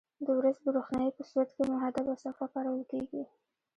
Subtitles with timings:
[0.25, 3.23] د ورځې د روښنایي په صورت کې محدبه صفحه کارول کیږي.